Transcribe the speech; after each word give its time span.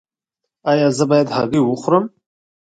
ایا 0.69 0.87
زه 0.97 1.03
باید 1.11 1.27
هګۍ 1.37 1.61
وخورم؟ 1.63 2.05